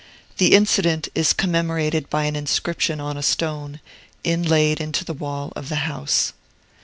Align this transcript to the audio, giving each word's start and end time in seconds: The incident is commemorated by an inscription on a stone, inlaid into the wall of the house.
The 0.39 0.53
incident 0.55 1.09
is 1.13 1.31
commemorated 1.31 2.09
by 2.09 2.23
an 2.23 2.35
inscription 2.35 2.99
on 2.99 3.17
a 3.17 3.21
stone, 3.21 3.79
inlaid 4.23 4.81
into 4.81 5.05
the 5.05 5.13
wall 5.13 5.53
of 5.55 5.69
the 5.69 5.75
house. 5.85 6.33